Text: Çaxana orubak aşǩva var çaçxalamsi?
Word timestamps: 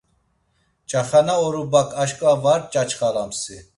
Çaxana 0.89 1.35
orubak 1.45 1.89
aşǩva 2.01 2.33
var 2.43 2.61
çaçxalamsi? 2.71 3.55